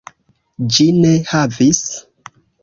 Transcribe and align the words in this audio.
Ĝi 0.77 0.87
ne 1.03 1.11
havis. 1.33 1.85